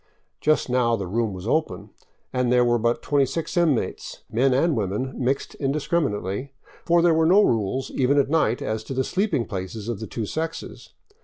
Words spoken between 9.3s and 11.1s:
places of the two sexes.